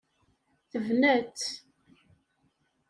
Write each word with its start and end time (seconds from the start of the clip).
Tebna-tt. 0.71 1.47